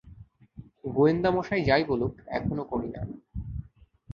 [0.93, 3.01] গোয়েন্দা মশাই যাই বলুক, এখনও করি না!